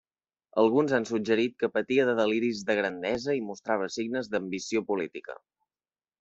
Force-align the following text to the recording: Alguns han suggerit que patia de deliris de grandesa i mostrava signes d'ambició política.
Alguns 0.59 0.93
han 0.97 1.03
suggerit 1.09 1.53
que 1.63 1.69
patia 1.75 2.07
de 2.07 2.15
deliris 2.21 2.63
de 2.71 2.77
grandesa 2.81 3.37
i 3.41 3.45
mostrava 3.51 3.93
signes 3.99 4.33
d'ambició 4.33 4.85
política. 4.91 5.39